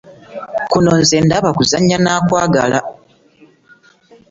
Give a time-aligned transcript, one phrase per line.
[0.71, 2.79] Kuno nze ndaba kuzannya n'akwagala.